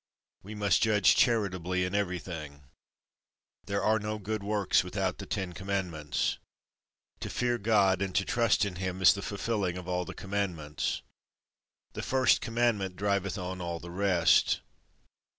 We 0.41 0.55
must 0.55 0.81
judge 0.81 1.15
charitably 1.15 1.85
in 1.85 1.93
everything. 1.93 2.63
There 3.67 3.83
are 3.83 3.99
no 3.99 4.17
good 4.17 4.41
works 4.41 4.83
without 4.83 5.19
the 5.19 5.27
Ten 5.27 5.53
Commandments. 5.53 6.39
To 7.19 7.29
fear 7.29 7.59
God, 7.59 8.01
and 8.01 8.15
to 8.15 8.25
trust 8.25 8.65
in 8.65 8.77
him, 8.77 9.03
is 9.03 9.13
the 9.13 9.21
fulfilling 9.21 9.77
of 9.77 9.87
all 9.87 10.03
the 10.03 10.15
Commandments. 10.15 11.03
The 11.93 12.01
first 12.01 12.41
Commandment 12.41 12.95
driveth 12.95 13.37
on 13.37 13.61
all 13.61 13.79
the 13.79 13.91
rest. 13.91 14.61